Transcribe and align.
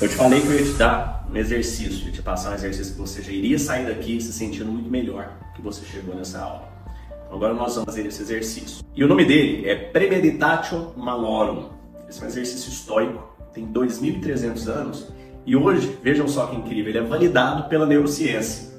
Eu 0.00 0.08
te 0.08 0.14
falei 0.14 0.40
que 0.40 0.46
eu 0.46 0.54
ia 0.54 0.64
te 0.64 0.72
dar 0.78 1.28
um 1.30 1.36
exercício, 1.36 2.06
ia 2.06 2.10
te 2.10 2.22
passar 2.22 2.52
um 2.52 2.54
exercício 2.54 2.94
que 2.94 2.98
você 2.98 3.20
já 3.20 3.32
iria 3.32 3.58
sair 3.58 3.84
daqui 3.84 4.18
se 4.18 4.32
sentindo 4.32 4.72
muito 4.72 4.88
melhor 4.88 5.30
que 5.54 5.60
você 5.60 5.84
chegou 5.84 6.14
nessa 6.14 6.40
aula. 6.40 6.72
Então, 7.26 7.36
agora 7.36 7.52
nós 7.52 7.74
vamos 7.74 7.84
fazer 7.84 8.06
esse 8.06 8.22
exercício. 8.22 8.82
E 8.96 9.04
o 9.04 9.06
nome 9.06 9.26
dele 9.26 9.68
é 9.68 9.74
Premeditatio 9.74 10.94
Malorum. 10.96 11.68
Esse 12.08 12.22
é 12.22 12.24
um 12.24 12.28
exercício 12.28 12.70
estoico, 12.70 13.22
tem 13.52 13.70
2.300 13.70 14.68
anos 14.68 15.12
e 15.44 15.54
hoje, 15.54 15.98
vejam 16.02 16.26
só 16.26 16.46
que 16.46 16.56
incrível, 16.56 16.88
ele 16.92 16.98
é 16.98 17.02
validado 17.02 17.68
pela 17.68 17.84
neurociência. 17.84 18.70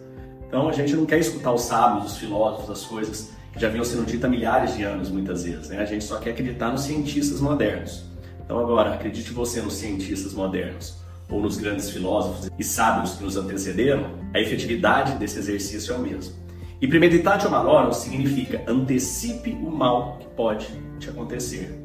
Então 0.48 0.70
a 0.70 0.74
gente 0.74 0.96
não 0.96 1.06
quer 1.06 1.20
escutar 1.20 1.54
os 1.54 1.62
sábios, 1.62 2.14
os 2.14 2.18
filósofos, 2.18 2.72
as 2.72 2.84
coisas 2.84 3.30
que 3.54 3.60
já 3.60 3.70
vinham 3.70 3.86
sendo 3.86 4.08
ditas 4.08 4.26
há 4.26 4.28
milhares 4.28 4.76
de 4.76 4.82
anos, 4.82 5.12
muitas 5.12 5.44
vezes. 5.44 5.70
Né? 5.70 5.78
A 5.78 5.86
gente 5.86 6.04
só 6.04 6.18
quer 6.18 6.32
acreditar 6.32 6.72
nos 6.72 6.82
cientistas 6.82 7.40
modernos. 7.40 8.06
Então 8.44 8.58
agora, 8.58 8.96
acredite 8.96 9.32
você 9.32 9.62
nos 9.62 9.76
cientistas 9.76 10.34
modernos 10.34 11.00
ou 11.32 11.42
nos 11.42 11.58
grandes 11.58 11.90
filósofos 11.90 12.52
e 12.60 12.64
sábios 12.64 13.14
que 13.14 13.24
nos 13.24 13.38
antecederam, 13.38 14.20
a 14.34 14.40
efetividade 14.40 15.14
desse 15.14 15.40
exercício 15.40 15.94
é 15.94 15.98
o 15.98 16.02
mesmo. 16.02 16.36
E 16.82 16.88
premeditatio 16.88 17.50
malorum 17.50 17.94
significa 17.94 18.64
antecipe 18.68 19.52
o 19.52 19.72
mal 19.72 20.18
que 20.20 20.28
pode 20.30 20.68
te 21.00 21.10
acontecer. 21.10 21.80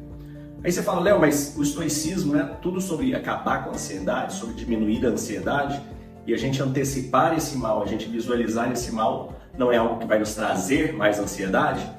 Aí 0.63 0.71
você 0.71 0.81
fala, 0.81 1.01
Léo, 1.01 1.19
mas 1.19 1.55
o 1.55 1.61
estoicismo 1.61 2.35
é 2.35 2.43
tudo 2.43 2.81
sobre 2.81 3.15
acabar 3.15 3.63
com 3.63 3.69
a 3.69 3.73
ansiedade, 3.73 4.33
sobre 4.33 4.55
diminuir 4.55 5.05
a 5.05 5.09
ansiedade, 5.09 5.81
e 6.25 6.33
a 6.33 6.37
gente 6.37 6.61
antecipar 6.61 7.37
esse 7.37 7.57
mal, 7.57 7.83
a 7.83 7.85
gente 7.85 8.09
visualizar 8.09 8.71
esse 8.71 8.91
mal, 8.91 9.39
não 9.57 9.71
é 9.71 9.77
algo 9.77 9.99
que 9.99 10.05
vai 10.05 10.19
nos 10.19 10.35
trazer 10.35 10.93
mais 10.93 11.19
ansiedade? 11.19 11.89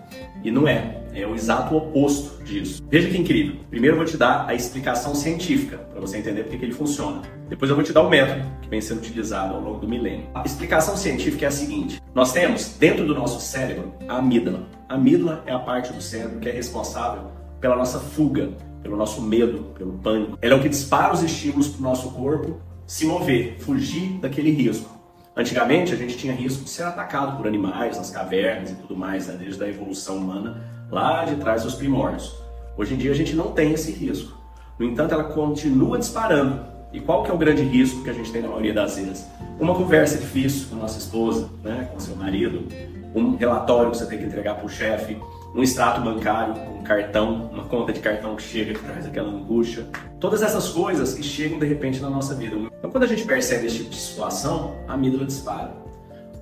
E 0.43 0.51
não 0.51 0.69
é, 0.69 0.98
é 1.15 1.27
o 1.27 1.35
exato 1.35 1.77
oposto 1.77 2.43
disso. 2.45 2.83
Veja 2.91 3.09
que 3.09 3.19
incrível. 3.19 3.57
Primeiro 3.71 3.95
eu 3.95 3.99
vou 3.99 4.07
te 4.07 4.17
dar 4.17 4.47
a 4.49 4.55
explicação 4.55 5.15
científica, 5.15 5.79
para 5.79 6.01
você 6.01 6.19
entender 6.19 6.43
porque 6.43 6.59
que 6.59 6.65
ele 6.65 6.73
funciona. 6.73 7.23
Depois 7.49 7.71
eu 7.71 7.77
vou 7.77 7.85
te 7.85 7.93
dar 7.93 8.03
o 8.03 8.11
método 8.11 8.47
que 8.63 8.69
vem 8.69 8.81
sendo 8.81 8.99
utilizado 8.99 9.55
ao 9.55 9.61
longo 9.61 9.79
do 9.79 9.89
milênio. 9.89 10.27
A 10.35 10.43
explicação 10.45 10.97
científica 10.97 11.47
é 11.47 11.49
a 11.49 11.53
seguinte: 11.53 12.01
nós 12.15 12.33
temos 12.33 12.77
dentro 12.79 13.07
do 13.07 13.15
nosso 13.15 13.41
cérebro 13.41 13.95
a 14.09 14.19
amígdala. 14.19 14.67
A 14.89 14.95
amígdala 14.95 15.43
é 15.47 15.53
a 15.53 15.59
parte 15.59 15.93
do 15.93 16.01
cérebro 16.01 16.41
que 16.41 16.49
é 16.49 16.53
responsável 16.53 17.31
pela 17.61 17.77
nossa 17.77 17.99
fuga, 17.99 18.51
pelo 18.83 18.97
nosso 18.97 19.21
medo, 19.21 19.73
pelo 19.77 19.93
pânico. 19.95 20.39
Ela 20.41 20.55
é 20.55 20.57
o 20.57 20.63
que 20.63 20.69
dispara 20.69 21.13
os 21.13 21.23
estímulos 21.23 21.69
para 21.69 21.81
o 21.81 21.83
nosso 21.83 22.11
corpo 22.11 22.61
se 22.87 23.05
mover, 23.05 23.57
fugir 23.59 24.19
daquele 24.19 24.51
risco. 24.51 24.99
Antigamente 25.37 25.93
a 25.93 25.97
gente 25.97 26.17
tinha 26.17 26.33
risco 26.33 26.65
de 26.65 26.71
ser 26.71 26.83
atacado 26.83 27.37
por 27.37 27.47
animais 27.47 27.97
nas 27.97 28.11
cavernas 28.11 28.71
e 28.71 28.75
tudo 28.75 28.97
mais, 28.97 29.29
né? 29.29 29.37
desde 29.39 29.63
a 29.63 29.69
evolução 29.69 30.17
humana 30.17 30.78
lá 30.91 31.25
de 31.25 31.37
trás 31.37 31.63
dos 31.63 31.75
primórdios. 31.75 32.35
Hoje 32.77 32.95
em 32.95 32.97
dia 32.97 33.11
a 33.11 33.15
gente 33.15 33.35
não 33.35 33.53
tem 33.53 33.73
esse 33.73 33.91
risco. 33.93 34.37
No 34.79 34.87
entanto, 34.87 35.13
ela 35.13 35.25
continua 35.25 35.99
disparando. 35.99 36.61
E 36.93 37.01
qual 37.01 37.23
que 37.23 37.31
é 37.31 37.35
o 37.35 37.39
grande 37.39 37.63
risco 37.63 38.03
que 38.03 38.11
a 38.11 38.13
gente 38.13 38.33
tem 38.33 38.41
na 38.41 38.49
maioria 38.49 38.73
das 38.73 38.97
vezes? 38.97 39.27
Uma 39.59 39.75
conversa 39.75 40.17
difícil 40.17 40.69
com 40.69 40.77
a 40.77 40.79
nossa 40.79 40.99
esposa, 40.99 41.49
né, 41.63 41.89
com 41.93 42.01
seu 42.01 42.17
marido, 42.17 42.67
um 43.15 43.37
relatório 43.37 43.91
que 43.91 43.99
você 43.99 44.07
tem 44.07 44.19
que 44.19 44.25
entregar 44.25 44.55
para 44.55 44.65
o 44.65 44.69
chefe, 44.69 45.19
um 45.55 45.63
extrato 45.63 46.01
bancário, 46.01 46.55
um 46.73 46.83
cartão, 46.83 47.51
uma 47.53 47.65
conta 47.65 47.93
de 47.93 48.01
cartão 48.01 48.37
que 48.37 48.43
chega 48.43 48.73
que 48.73 48.81
traz 48.81 49.07
aquela 49.07 49.29
angústia. 49.29 49.87
Todas 50.21 50.43
essas 50.43 50.69
coisas 50.71 51.15
que 51.15 51.23
chegam 51.23 51.59
de 51.59 51.67
repente 51.67 52.01
na 52.01 52.09
nossa 52.09 52.35
vida. 52.35 52.57
Então, 52.57 52.91
quando 52.91 53.05
a 53.05 53.07
gente 53.07 53.25
percebe 53.25 53.67
esse 53.67 53.79
tipo 53.79 53.91
de 53.91 53.97
situação, 53.97 54.77
a 54.87 54.95
amígdala 54.95 55.27
dispara. 55.27 55.88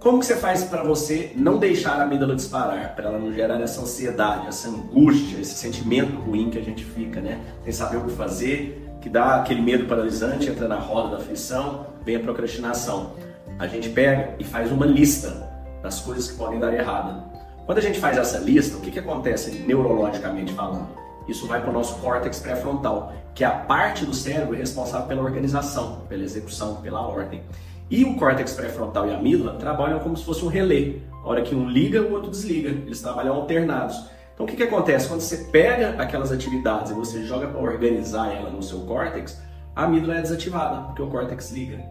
Como 0.00 0.20
que 0.20 0.26
você 0.26 0.36
faz 0.36 0.64
para 0.64 0.82
você 0.82 1.32
não 1.34 1.58
deixar 1.58 1.98
a 1.98 2.04
amígdala 2.04 2.36
disparar, 2.36 2.94
para 2.94 3.08
ela 3.08 3.18
não 3.18 3.32
gerar 3.32 3.60
essa 3.60 3.80
ansiedade, 3.80 4.46
essa 4.46 4.68
angústia, 4.68 5.40
esse 5.40 5.54
sentimento 5.54 6.16
ruim 6.20 6.50
que 6.50 6.58
a 6.58 6.62
gente 6.62 6.84
fica, 6.84 7.20
né? 7.20 7.40
Sem 7.64 7.72
saber 7.72 7.96
o 7.96 8.04
que 8.04 8.12
fazer, 8.12 8.86
que 9.00 9.08
dá 9.08 9.36
aquele 9.36 9.62
medo 9.62 9.86
paralisante, 9.86 10.48
entra 10.48 10.68
na 10.68 10.76
roda 10.76 11.16
da 11.16 11.16
aflição, 11.16 11.86
vem 12.04 12.16
a 12.16 12.20
procrastinação. 12.20 13.14
A 13.58 13.66
gente 13.66 13.88
pega 13.88 14.34
e 14.38 14.44
faz 14.44 14.70
uma 14.70 14.84
lista 14.84 15.48
das 15.82 16.00
coisas 16.00 16.30
que 16.30 16.36
podem 16.36 16.60
dar 16.60 16.72
errado. 16.74 17.22
Quando 17.64 17.78
a 17.78 17.82
gente 17.82 17.98
faz 17.98 18.16
essa 18.16 18.38
lista, 18.38 18.76
o 18.76 18.80
que, 18.80 18.90
que 18.90 18.98
acontece 18.98 19.50
neurologicamente 19.66 20.52
falando? 20.52 20.88
Isso 21.26 21.46
vai 21.48 21.60
para 21.60 21.70
o 21.70 21.72
nosso 21.72 21.96
córtex 21.96 22.38
pré-frontal, 22.38 23.12
que 23.34 23.42
é 23.42 23.46
a 23.46 23.50
parte 23.50 24.04
do 24.04 24.14
cérebro 24.14 24.56
responsável 24.56 25.08
pela 25.08 25.22
organização, 25.22 26.02
pela 26.08 26.22
execução, 26.22 26.76
pela 26.76 27.00
ordem. 27.00 27.42
E 27.88 28.04
o 28.04 28.16
córtex 28.16 28.52
pré-frontal 28.54 29.06
e 29.06 29.14
a 29.14 29.18
amígdala 29.18 29.58
trabalham 29.58 30.00
como 30.00 30.16
se 30.16 30.24
fosse 30.24 30.44
um 30.44 30.48
relé. 30.48 30.96
A 31.22 31.28
hora 31.28 31.42
que 31.42 31.54
um 31.54 31.68
liga, 31.68 32.02
o 32.02 32.12
outro 32.12 32.30
desliga. 32.30 32.70
Eles 32.70 33.00
trabalham 33.00 33.34
alternados. 33.34 33.96
Então 34.34 34.44
o 34.44 34.48
que, 34.48 34.56
que 34.56 34.62
acontece? 34.62 35.08
Quando 35.08 35.20
você 35.20 35.48
pega 35.50 36.00
aquelas 36.02 36.30
atividades 36.32 36.90
e 36.90 36.94
você 36.94 37.24
joga 37.24 37.46
para 37.46 37.60
organizar 37.60 38.32
ela 38.32 38.50
no 38.50 38.62
seu 38.62 38.80
córtex, 38.80 39.40
a 39.74 39.84
amígdala 39.84 40.18
é 40.18 40.22
desativada, 40.22 40.82
porque 40.82 41.02
o 41.02 41.06
córtex 41.08 41.52
liga. 41.52 41.82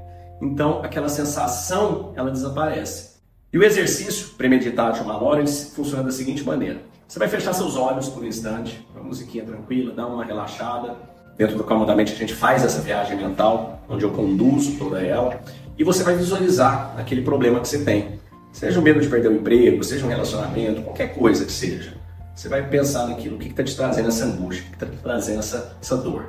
Então 0.41 0.81
aquela 0.83 1.09
sensação 1.09 2.13
ela 2.15 2.29
desaparece. 2.29 3.15
E 3.51 3.57
o 3.57 3.63
exercício 3.63 4.35
premeditado 4.35 5.01
uma 5.01 5.21
hora 5.23 5.39
ele 5.39 5.49
funciona 5.49 6.03
da 6.03 6.11
seguinte 6.11 6.43
maneira. 6.43 6.81
Você 7.07 7.17
vai 7.17 7.27
fechar 7.27 7.53
seus 7.53 7.77
olhos 7.77 8.09
por 8.09 8.21
um 8.21 8.27
instante, 8.27 8.85
uma 8.93 9.03
musiquinha 9.03 9.45
tranquila, 9.45 9.93
dar 9.93 10.07
uma 10.07 10.25
relaxada. 10.25 10.97
Dentro 11.37 11.57
do 11.57 11.63
Comodamente 11.63 12.13
a 12.13 12.15
gente 12.15 12.33
faz 12.33 12.63
essa 12.63 12.81
viagem 12.81 13.17
mental, 13.17 13.79
onde 13.87 14.03
eu 14.03 14.11
conduzo 14.11 14.77
toda 14.77 15.01
ela, 15.01 15.39
e 15.77 15.83
você 15.83 16.03
vai 16.03 16.15
visualizar 16.15 16.95
aquele 16.97 17.21
problema 17.21 17.59
que 17.59 17.67
você 17.67 17.83
tem. 17.83 18.19
Seja 18.51 18.79
o 18.79 18.83
medo 18.83 19.01
de 19.01 19.07
perder 19.07 19.27
o 19.27 19.33
emprego, 19.33 19.83
seja 19.83 20.05
um 20.05 20.09
relacionamento, 20.09 20.81
qualquer 20.81 21.13
coisa 21.13 21.43
que 21.43 21.51
seja. 21.51 21.93
Você 22.33 22.47
vai 22.47 22.67
pensar 22.67 23.07
naquilo, 23.07 23.35
o 23.35 23.39
que 23.39 23.49
está 23.49 23.63
te 23.63 23.75
trazendo 23.75 24.07
essa 24.07 24.25
angústia, 24.25 24.63
o 24.65 24.69
que 24.69 24.75
está 24.75 24.85
te 24.85 24.97
trazendo 25.01 25.39
essa, 25.39 25.77
essa 25.81 25.97
dor. 25.97 26.25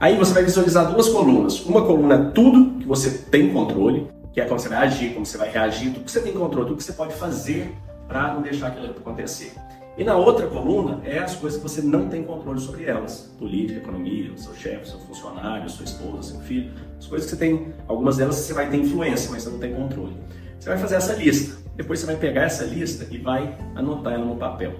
Aí 0.00 0.16
você 0.16 0.34
vai 0.34 0.44
visualizar 0.44 0.92
duas 0.92 1.08
colunas. 1.08 1.64
Uma 1.64 1.82
coluna 1.86 2.14
é 2.14 2.30
tudo 2.32 2.78
que 2.78 2.86
você 2.86 3.10
tem 3.10 3.50
controle, 3.52 4.06
que 4.32 4.40
é 4.40 4.44
como 4.44 4.58
você 4.58 4.68
vai 4.68 4.78
agir, 4.78 5.14
como 5.14 5.24
você 5.24 5.38
vai 5.38 5.50
reagir, 5.50 5.92
tudo 5.92 6.04
que 6.04 6.10
você 6.10 6.20
tem 6.20 6.32
controle, 6.32 6.66
tudo 6.68 6.76
que 6.76 6.84
você 6.84 6.92
pode 6.92 7.14
fazer 7.14 7.74
para 8.06 8.34
não 8.34 8.42
deixar 8.42 8.68
aquilo 8.68 8.90
acontecer. 8.90 9.52
E 9.96 10.02
na 10.02 10.16
outra 10.16 10.48
coluna 10.48 11.00
é 11.04 11.18
as 11.18 11.36
coisas 11.36 11.60
que 11.60 11.68
você 11.68 11.80
não 11.80 12.08
tem 12.08 12.24
controle 12.24 12.58
sobre 12.58 12.84
elas. 12.84 13.32
Política, 13.38 13.78
economia, 13.78 14.32
o 14.32 14.38
seu 14.38 14.52
chefe, 14.54 14.88
seu 14.88 14.98
funcionário, 14.98 15.70
sua 15.70 15.84
esposa, 15.84 16.32
seu 16.32 16.40
filho. 16.40 16.72
As 16.98 17.06
coisas 17.06 17.30
que 17.30 17.36
você 17.36 17.38
tem, 17.38 17.72
algumas 17.86 18.16
delas 18.16 18.34
você 18.34 18.52
vai 18.52 18.68
ter 18.68 18.78
influência, 18.78 19.30
mas 19.30 19.44
você 19.44 19.50
não 19.50 19.58
tem 19.58 19.72
controle. 19.72 20.16
Você 20.58 20.68
vai 20.68 20.78
fazer 20.78 20.96
essa 20.96 21.12
lista. 21.12 21.62
Depois 21.76 22.00
você 22.00 22.06
vai 22.06 22.16
pegar 22.16 22.42
essa 22.42 22.64
lista 22.64 23.06
e 23.08 23.18
vai 23.18 23.56
anotar 23.76 24.14
ela 24.14 24.24
no 24.24 24.36
papel. 24.36 24.74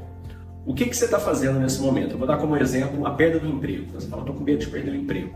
O 0.66 0.74
que, 0.74 0.86
que 0.86 0.96
você 0.96 1.04
está 1.04 1.20
fazendo 1.20 1.60
nesse 1.60 1.80
momento? 1.80 2.12
Eu 2.12 2.18
vou 2.18 2.26
dar 2.26 2.38
como 2.38 2.56
exemplo 2.56 3.06
a 3.06 3.10
perda 3.12 3.38
do 3.38 3.46
emprego. 3.46 3.92
Você 3.92 4.08
fala, 4.08 4.22
estou 4.22 4.34
com 4.34 4.42
medo 4.42 4.58
de 4.58 4.66
perder 4.66 4.92
o 4.92 4.96
emprego. 4.96 5.30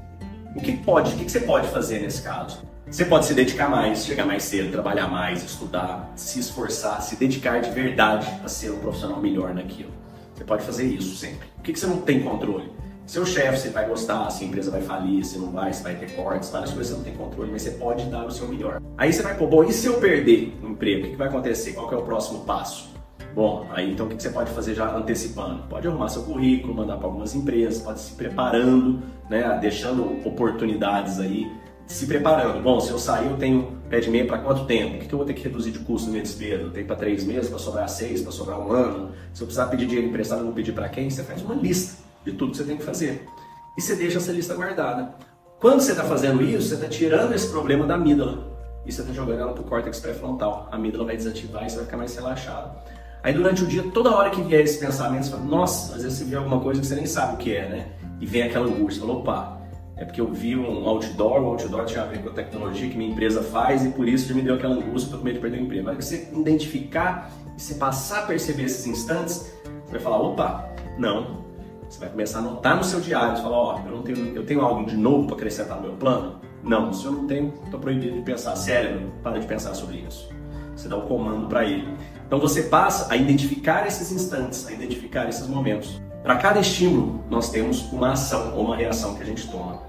O 0.57 0.61
que 0.61 0.77
pode, 0.79 1.15
o 1.15 1.19
que, 1.19 1.25
que 1.25 1.31
você 1.31 1.41
pode 1.41 1.69
fazer 1.69 2.01
nesse 2.01 2.23
caso? 2.23 2.63
Você 2.91 3.05
pode 3.05 3.27
se 3.27 3.35
dedicar 3.35 3.69
mais, 3.69 4.07
chegar 4.07 4.25
mais 4.25 4.45
cedo, 4.45 4.73
trabalhar 4.73 5.09
mais, 5.09 5.45
estudar, 5.45 6.11
se 6.17 6.41
esforçar, 6.41 7.03
se 7.03 7.17
dedicar 7.17 7.61
de 7.61 7.71
verdade 7.71 8.27
a 8.43 8.49
ser 8.49 8.71
um 8.71 8.79
profissional 8.79 9.21
melhor 9.21 9.53
naquilo. 9.53 9.91
Você 10.35 10.43
pode 10.43 10.65
fazer 10.65 10.87
isso 10.87 11.15
sempre. 11.15 11.47
O 11.59 11.63
que, 11.63 11.75
que 11.75 11.79
você 11.79 11.87
não 11.87 11.99
tem 11.99 12.23
controle? 12.23 12.73
Seu 13.07 13.27
chefe, 13.27 13.59
você 13.59 13.69
vai 13.69 13.87
gostar, 13.87 14.31
se 14.31 14.43
a 14.43 14.47
empresa 14.47 14.71
vai 14.71 14.81
falir, 14.81 15.23
se 15.23 15.39
não 15.39 15.51
vai, 15.51 15.71
se 15.71 15.83
vai 15.83 15.97
ter 15.97 16.17
cortes, 16.17 16.49
várias 16.49 16.71
coisas 16.71 16.89
você 16.89 16.97
não 16.97 17.05
tem 17.05 17.15
controle, 17.15 17.51
mas 17.53 17.61
você 17.61 17.73
pode 17.73 18.07
dar 18.07 18.25
o 18.25 18.31
seu 18.31 18.49
melhor. 18.49 18.81
Aí 18.97 19.13
você 19.13 19.23
vai, 19.23 19.37
pô, 19.37 19.47
bom, 19.47 19.65
e 19.65 19.73
se 19.73 19.87
eu 19.87 20.01
perder 20.01 20.59
o 20.63 20.69
emprego, 20.69 21.01
o 21.01 21.05
que, 21.05 21.11
que 21.11 21.17
vai 21.17 21.29
acontecer? 21.29 21.75
Qual 21.75 21.93
é 21.93 21.97
o 21.97 22.03
próximo 22.03 22.45
passo? 22.45 22.89
Bom, 23.35 23.67
aí 23.71 23.93
então 23.93 24.07
o 24.07 24.09
que 24.09 24.23
você 24.23 24.31
pode 24.31 24.51
fazer 24.51 24.75
já 24.75 24.97
antecipando? 24.97 25.65
Pode 25.69 25.87
arrumar 25.87 26.09
seu 26.09 26.23
currículo, 26.23 26.75
mandar 26.75 26.97
para 26.97 27.07
algumas 27.07 27.35
empresas, 27.35 27.83
pode 27.83 28.01
se 28.01 28.15
preparando, 28.15 29.03
né, 29.29 29.59
deixando 29.61 30.27
oportunidades 30.27 31.21
aí 31.21 31.51
se 31.89 32.07
preparando. 32.07 32.63
Bom, 32.63 32.79
se 32.81 32.91
eu 32.91 32.99
sair, 32.99 33.27
eu 33.27 33.37
tenho 33.37 33.79
pé 33.89 33.99
de 33.99 34.11
meia 34.11 34.27
para 34.27 34.39
quanto 34.39 34.67
tempo? 34.67 34.97
O 34.97 34.99
que, 34.99 35.13
eu 35.13 35.19
vou 35.19 35.27
ter 35.27 35.33
que 35.33 35.43
reduzir 35.43 35.71
de 35.71 35.79
custo 35.81 36.07
na 36.07 36.13
minha 36.13 36.23
despesa? 36.23 36.71
Tenho 36.71 36.87
para 36.87 36.97
três 36.97 37.25
meses, 37.25 37.49
para 37.49 37.59
sobrar 37.59 37.89
seis, 37.89 38.21
para 38.21 38.31
sobrar 38.31 38.61
um 38.61 38.71
ano? 38.71 39.13
Se 39.33 39.43
eu 39.43 39.47
precisar 39.47 39.67
pedir 39.67 39.87
dinheiro 39.87 40.09
emprestado, 40.09 40.41
eu 40.41 40.45
vou 40.45 40.55
pedir 40.55 40.73
para 40.73 40.89
quem? 40.89 41.09
Você 41.09 41.25
faz 41.25 41.43
uma 41.43 41.55
lista 41.55 41.97
de 42.25 42.33
tudo 42.33 42.51
que 42.53 42.59
você 42.59 42.65
tem 42.65 42.77
que 42.77 42.85
fazer. 42.85 43.27
E 43.77 43.81
você 43.81 43.97
deixa 43.97 44.19
essa 44.19 44.33
lista 44.33 44.55
guardada. 44.55 45.15
Quando 45.59 45.81
você 45.81 45.93
está 45.93 46.05
fazendo 46.05 46.43
isso, 46.43 46.69
você 46.69 46.75
está 46.75 46.89
tirando 46.89 47.33
esse 47.33 47.49
problema 47.49 47.87
da 47.87 47.95
amígdala. 47.95 48.47
E 48.85 48.93
você 48.93 49.01
está 49.01 49.13
jogando 49.13 49.41
ela 49.41 49.53
para 49.53 49.63
o 49.63 49.65
córtex 49.65 49.99
pré-frontal. 49.99 50.69
A 50.71 50.77
amígdala 50.77 51.07
vai 51.07 51.17
desativar 51.17 51.65
e 51.65 51.71
você 51.71 51.77
vai 51.77 51.85
ficar 51.87 51.97
mais 51.97 52.15
relaxado. 52.15 52.79
Aí 53.23 53.33
durante 53.33 53.65
o 53.65 53.67
dia, 53.67 53.83
toda 53.93 54.15
hora 54.15 54.31
que 54.31 54.41
vier 54.43 54.61
esse 54.61 54.79
pensamento, 54.79 55.25
você 55.25 55.31
fala, 55.31 55.45
nossa, 55.45 55.97
às 55.97 56.03
vezes 56.03 56.19
você 56.19 56.25
vê 56.25 56.37
alguma 56.37 56.61
coisa 56.61 56.81
que 56.81 56.87
você 56.87 56.95
nem 56.95 57.07
sabe 57.07 57.35
o 57.35 57.37
que 57.39 57.55
é, 57.55 57.69
né? 57.69 57.89
E 58.21 58.27
vem 58.27 58.43
aquela 58.43 58.67
angústia, 58.67 59.01
fala, 59.01 59.19
opa, 59.19 59.58
é 59.99 60.05
porque 60.05 60.21
eu 60.21 60.33
vi 60.33 60.55
um 60.55 60.89
outdoor, 60.89 61.43
o 61.43 61.47
outdoor 61.47 61.85
tinha 61.85 62.03
a 62.03 62.07
ver 62.07 62.23
com 62.23 62.29
a 62.29 62.33
tecnologia 62.33 62.89
que 62.89 62.97
minha 62.97 63.11
empresa 63.11 63.43
faz 63.43 63.85
e 63.85 63.91
por 63.91 64.09
isso 64.09 64.33
me 64.33 64.43
deu 64.43 64.55
aquela 64.55 64.77
angústia, 64.77 65.11
para 65.11 65.25
medo 65.25 65.35
de 65.35 65.41
perder 65.41 65.59
o 65.59 65.65
emprego. 65.65 65.85
Mas 65.87 66.05
você 66.05 66.29
identificar 66.33 67.33
e 67.57 67.61
você 67.61 67.75
passar 67.75 68.21
a 68.21 68.27
perceber 68.27 68.65
esses 68.65 68.87
instantes, 68.87 69.53
você 69.85 69.93
vai 69.93 70.01
falar, 70.01 70.21
opa, 70.21 70.69
não. 70.97 71.39
Você 71.89 71.99
vai 71.99 72.11
começar 72.11 72.39
a 72.39 72.43
anotar 72.43 72.77
no 72.77 72.85
seu 72.85 73.01
diário, 73.01 73.37
você 73.37 73.43
fala, 73.43 73.57
ó, 73.57 73.75
oh, 73.75 73.89
eu 73.89 73.97
não 73.97 74.03
tenho, 74.03 74.37
eu 74.37 74.47
tenho 74.47 74.61
algo 74.61 74.87
de 74.87 74.97
novo 74.97 75.27
para 75.27 75.37
acrescentar 75.37 75.77
no 75.79 75.83
meu 75.83 75.97
plano? 75.97 76.41
Não, 76.63 76.93
se 76.93 77.05
eu 77.05 77.13
não 77.13 77.27
tenho, 77.27 77.53
estou 77.65 77.81
proibido 77.81 78.15
de 78.15 78.23
pensar. 78.23 78.55
Cérebro, 78.55 79.13
para 79.23 79.39
de 79.39 79.47
pensar 79.47 79.75
sobre 79.75 80.05
isso. 80.09 80.29
Você 80.77 80.89
dá 80.89 80.97
o 80.97 81.05
um 81.05 81.09
comando 81.09 81.49
para 81.49 81.65
ele. 81.65 81.89
Então 82.27 82.39
você 82.39 82.65
passa 82.65 83.13
a 83.13 83.17
identificar 83.17 83.87
esses 83.87 84.13
instantes, 84.13 84.69
a 84.69 84.73
identificar 84.73 85.29
esses 85.29 85.49
momentos. 85.49 86.01
Para 86.29 86.37
cada 86.37 86.61
estímulo, 86.61 87.25
nós 87.31 87.49
temos 87.49 87.91
uma 87.91 88.13
ação 88.13 88.53
ou 88.55 88.67
uma 88.67 88.77
reação 88.77 89.15
que 89.15 89.23
a 89.23 89.25
gente 89.25 89.49
toma. 89.49 89.81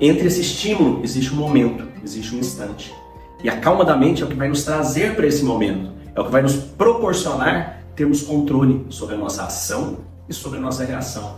entre 0.00 0.28
esse 0.28 0.40
estímulo 0.40 1.04
existe 1.04 1.34
um 1.34 1.36
momento, 1.36 1.86
existe 2.02 2.34
um 2.34 2.38
instante. 2.38 2.94
E 3.42 3.50
a 3.50 3.60
calma 3.60 3.84
da 3.84 3.94
mente 3.94 4.22
é 4.22 4.24
o 4.24 4.28
que 4.30 4.34
vai 4.34 4.48
nos 4.48 4.64
trazer 4.64 5.14
para 5.14 5.26
esse 5.26 5.44
momento, 5.44 5.92
é 6.14 6.18
o 6.18 6.24
que 6.24 6.30
vai 6.30 6.40
nos 6.40 6.54
proporcionar 6.54 7.82
termos 7.94 8.22
controle 8.22 8.86
sobre 8.88 9.14
a 9.14 9.18
nossa 9.18 9.44
ação 9.44 9.98
e 10.26 10.32
sobre 10.32 10.58
a 10.58 10.62
nossa 10.62 10.86
reação. 10.86 11.36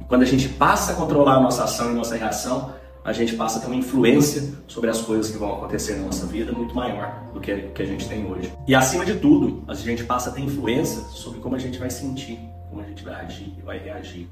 E 0.00 0.04
quando 0.04 0.22
a 0.22 0.26
gente 0.26 0.48
passa 0.48 0.92
a 0.92 0.94
controlar 0.94 1.34
a 1.34 1.40
nossa 1.40 1.64
ação 1.64 1.90
e 1.90 1.94
nossa 1.94 2.14
reação, 2.14 2.72
a 3.04 3.12
gente 3.12 3.34
passa 3.34 3.58
a 3.58 3.62
ter 3.62 3.66
uma 3.66 3.74
influência 3.74 4.44
sobre 4.68 4.90
as 4.90 5.00
coisas 5.00 5.28
que 5.28 5.38
vão 5.38 5.54
acontecer 5.54 5.96
na 5.96 6.04
nossa 6.04 6.24
vida 6.24 6.52
muito 6.52 6.72
maior 6.72 7.24
do 7.34 7.40
que, 7.40 7.52
que 7.74 7.82
a 7.82 7.86
gente 7.86 8.08
tem 8.08 8.24
hoje. 8.30 8.52
E 8.64 8.76
acima 8.76 9.04
de 9.04 9.14
tudo, 9.14 9.64
a 9.66 9.74
gente 9.74 10.04
passa 10.04 10.30
a 10.30 10.32
ter 10.32 10.40
influência 10.40 11.02
sobre 11.10 11.40
como 11.40 11.56
a 11.56 11.58
gente 11.58 11.80
vai 11.80 11.90
sentir, 11.90 12.38
como 12.68 12.82
a 12.82 12.84
gente 12.84 13.04
vai 13.04 13.14
agir 13.14 13.54
e 13.58 13.62
vai 13.62 13.78
reagir. 13.78 14.28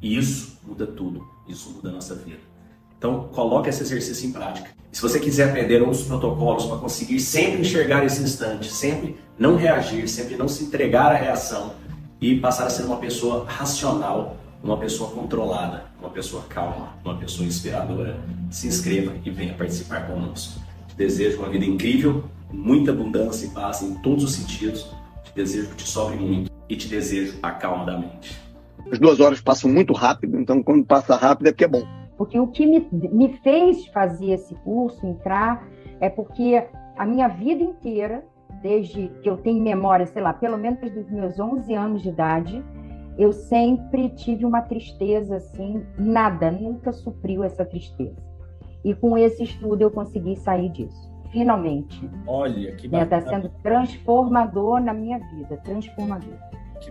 E 0.00 0.16
isso 0.16 0.58
muda 0.66 0.86
tudo, 0.86 1.26
isso 1.48 1.70
muda 1.70 1.88
a 1.88 1.92
nossa 1.92 2.14
vida. 2.14 2.40
Então, 2.98 3.28
coloque 3.32 3.68
esse 3.68 3.82
exercício 3.82 4.28
em 4.28 4.32
prática. 4.32 4.70
E 4.92 4.96
se 4.96 5.02
você 5.02 5.20
quiser 5.20 5.50
aprender 5.50 5.82
outros 5.82 6.04
protocolos 6.04 6.66
para 6.66 6.78
conseguir 6.78 7.20
sempre 7.20 7.60
enxergar 7.60 8.04
esse 8.04 8.22
instante, 8.22 8.70
sempre 8.70 9.16
não 9.38 9.56
reagir, 9.56 10.08
sempre 10.08 10.36
não 10.36 10.48
se 10.48 10.64
entregar 10.64 11.12
à 11.12 11.16
reação 11.16 11.74
e 12.20 12.38
passar 12.38 12.66
a 12.66 12.70
ser 12.70 12.84
uma 12.84 12.96
pessoa 12.96 13.44
racional, 13.46 14.36
uma 14.62 14.78
pessoa 14.78 15.10
controlada, 15.10 15.84
uma 16.00 16.08
pessoa 16.08 16.44
calma, 16.44 16.94
uma 17.04 17.16
pessoa 17.16 17.46
inspiradora, 17.46 18.18
se 18.50 18.66
inscreva 18.66 19.12
e 19.24 19.30
venha 19.30 19.52
participar 19.54 20.06
conosco. 20.06 20.58
Te 20.88 20.96
desejo 20.96 21.38
uma 21.38 21.50
vida 21.50 21.66
incrível, 21.66 22.24
muita 22.50 22.92
abundância 22.92 23.46
e 23.46 23.50
paz 23.50 23.82
em 23.82 23.94
todos 23.96 24.24
os 24.24 24.32
sentidos. 24.32 24.86
Te 25.24 25.34
desejo 25.34 25.68
que 25.70 25.76
te 25.76 25.88
sobre 25.88 26.16
muito 26.16 26.53
e 26.68 26.76
te 26.76 26.88
desejo 26.88 27.38
a 27.42 27.50
calma 27.52 27.84
da 27.84 27.98
mente. 27.98 28.40
As 28.90 28.98
duas 28.98 29.20
horas 29.20 29.40
passam 29.40 29.70
muito 29.70 29.92
rápido, 29.92 30.38
então 30.38 30.62
quando 30.62 30.84
passa 30.84 31.16
rápido 31.16 31.48
é 31.48 31.52
porque 31.52 31.64
é 31.64 31.68
bom. 31.68 31.82
Porque 32.16 32.38
o 32.38 32.46
que 32.46 32.66
me, 32.66 32.86
me 32.92 33.36
fez 33.38 33.86
fazer 33.88 34.32
esse 34.32 34.54
curso, 34.56 35.04
entrar, 35.06 35.66
é 36.00 36.08
porque 36.08 36.64
a 36.96 37.06
minha 37.06 37.28
vida 37.28 37.62
inteira, 37.62 38.24
desde 38.62 39.08
que 39.22 39.28
eu 39.28 39.36
tenho 39.36 39.62
memória, 39.62 40.06
sei 40.06 40.22
lá, 40.22 40.32
pelo 40.32 40.56
menos 40.56 40.80
desde 40.80 41.00
os 41.00 41.10
meus 41.10 41.38
11 41.38 41.74
anos 41.74 42.02
de 42.02 42.08
idade, 42.10 42.64
eu 43.18 43.32
sempre 43.32 44.10
tive 44.10 44.44
uma 44.44 44.62
tristeza 44.62 45.36
assim, 45.36 45.84
nada, 45.98 46.50
nunca 46.50 46.92
supriu 46.92 47.42
essa 47.42 47.64
tristeza. 47.64 48.16
E 48.84 48.94
com 48.94 49.16
esse 49.16 49.44
estudo 49.44 49.82
eu 49.82 49.90
consegui 49.90 50.36
sair 50.36 50.68
disso, 50.68 51.10
finalmente. 51.34 52.08
Olha, 52.26 52.72
que 52.76 52.88
bacana. 52.88 53.18
Está 53.18 53.30
sendo 53.30 53.48
transformador 53.62 54.80
na 54.80 54.94
minha 54.94 55.18
vida, 55.18 55.56
transformador. 55.58 56.38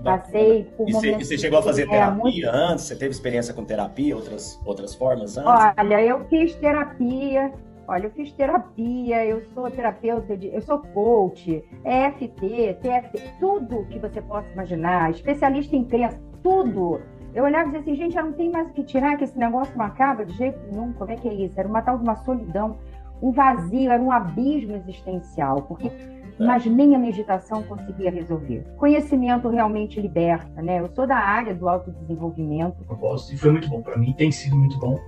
Passei 0.04 0.66
por 0.75 0.90
e. 0.90 0.92
Você, 0.92 1.13
você 1.13 1.38
chegou 1.38 1.60
a 1.60 1.63
fazer 1.63 1.88
terapia 1.88 2.24
muito... 2.24 2.48
antes? 2.48 2.86
Você 2.86 2.95
teve 2.95 3.12
experiência 3.12 3.54
com 3.54 3.63
terapia, 3.63 4.16
outras, 4.16 4.60
outras 4.66 4.94
formas 4.94 5.38
antes? 5.38 5.50
Olha, 5.78 6.01
eu 6.04 6.25
fiz 6.25 6.54
terapia. 6.56 7.51
Olha, 7.88 8.06
eu 8.06 8.12
fiz 8.12 8.31
terapia, 8.31 9.25
eu 9.25 9.44
sou 9.54 9.69
terapeuta, 9.69 10.38
de, 10.38 10.48
eu 10.48 10.62
sou 10.62 10.80
coach, 10.80 11.62
EFT, 11.84 12.78
TFT, 12.81 13.34
tudo 13.42 13.86
que 13.89 14.00
você 14.00 14.22
possa 14.22 14.50
imaginar, 14.54 15.12
especialista 15.12 15.75
em 15.75 15.84
crença, 15.84 16.18
tudo. 16.42 17.01
Eu 17.36 17.44
olhava 17.44 17.69
e 17.69 17.72
dizia 17.74 17.81
assim, 17.81 17.96
gente, 17.96 18.13
já 18.13 18.24
não 18.24 18.31
tem 18.31 18.50
mais 18.50 18.69
o 18.69 18.74
que 18.74 18.84
tirar, 18.84 19.18
que 19.18 19.25
esse 19.25 19.38
negócio 19.38 19.78
não 19.78 19.84
acaba 19.84 20.24
de 20.24 20.34
jeito 20.34 20.57
nenhum. 20.72 20.94
Como 20.94 21.12
é 21.12 21.16
que 21.18 21.28
é 21.28 21.34
isso? 21.34 21.60
Era 21.60 21.68
uma 21.68 21.81
tal 21.81 21.98
de 21.98 22.04
uma 22.04 22.16
solidão, 22.16 22.78
um 23.24 23.31
vazio, 23.31 23.90
era 23.90 24.02
um 24.02 24.12
abismo 24.12 24.75
existencial, 24.75 25.62
porque 25.62 25.90
mas 26.38 26.66
nem 26.66 26.96
a 26.96 27.00
meditação 27.00 27.64
conseguia 27.64 28.12
resolver. 28.12 28.66
Conhecimento 28.78 29.48
realmente 29.48 30.02
liberta, 30.02 30.62
né? 30.62 30.80
Eu 30.80 30.90
sou 30.94 31.08
da 31.08 31.16
área 31.16 31.54
do 31.54 31.70
autodesenvolvimento. 31.70 32.84
Propósito 32.86 33.36
e 33.36 33.38
foi 33.38 33.52
muito 33.52 33.70
bom 33.70 33.81
para 33.81 33.98
mim, 33.98 34.14
tem 34.14 34.31
sido 34.31 34.56
muito 34.56 34.78
bom 34.78 35.00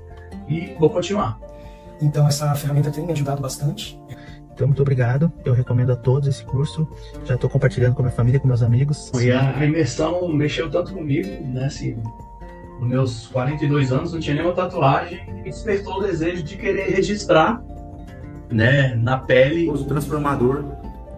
e 0.47 0.75
vou 0.79 0.89
continuar. 0.89 1.37
Então 2.01 2.27
essa 2.27 2.53
ferramenta 2.55 2.91
tem 2.91 3.05
me 3.05 3.11
ajudado 3.11 3.41
bastante. 3.41 3.99
Então, 4.53 4.67
muito 4.67 4.81
obrigado. 4.81 5.29
Eu 5.43 5.53
recomendo 5.53 5.91
a 5.91 5.97
todos 5.97 6.29
esse 6.29 6.45
curso. 6.45 6.87
Já 7.25 7.35
estou 7.35 7.49
compartilhando 7.49 7.93
com 7.93 8.01
a 8.01 8.05
minha 8.05 8.15
família, 8.15 8.39
com 8.39 8.47
meus 8.47 8.63
amigos. 8.63 9.11
E 9.19 9.29
a 9.29 9.65
imersão 9.65 10.29
mexeu 10.29 10.71
tanto 10.71 10.93
comigo, 10.93 11.27
né? 11.45 11.65
Assim, 11.65 12.01
nos 12.79 12.87
meus 12.87 13.27
42 13.27 13.91
anos 13.91 14.13
não 14.13 14.19
tinha 14.21 14.35
nenhuma 14.37 14.53
tatuagem 14.53 15.21
e 15.39 15.43
despertou 15.43 15.97
o 15.97 16.03
desejo 16.03 16.41
de 16.41 16.55
querer 16.55 16.89
registrar, 16.89 17.61
né, 18.49 18.95
na 18.95 19.17
pele. 19.17 19.69
O 19.69 19.77
transformador 19.83 20.63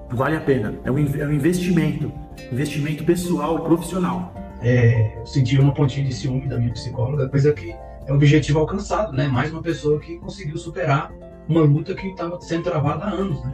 vale 0.09 0.35
a 0.35 0.41
pena. 0.41 0.73
É 0.83 0.91
um, 0.91 0.97
é 0.97 1.25
um 1.25 1.33
investimento, 1.33 2.11
investimento 2.51 3.03
pessoal, 3.03 3.59
profissional. 3.59 4.33
É, 4.61 5.17
eu 5.19 5.25
senti 5.25 5.59
uma 5.59 5.73
pontinha 5.73 6.05
de 6.05 6.13
ciúme 6.13 6.47
da 6.47 6.57
minha 6.57 6.73
psicóloga, 6.73 7.29
coisa 7.29 7.53
que 7.53 7.71
é 7.71 8.11
um 8.11 8.15
objetivo 8.15 8.59
alcançado, 8.59 9.13
né? 9.13 9.27
Mais 9.27 9.51
uma 9.51 9.61
pessoa 9.61 9.99
que 9.99 10.17
conseguiu 10.17 10.57
superar 10.57 11.11
uma 11.47 11.61
luta 11.61 11.93
que 11.93 12.07
estava 12.07 12.39
sendo 12.41 12.63
travada 12.63 13.05
há 13.05 13.09
anos, 13.09 13.43
né? 13.43 13.53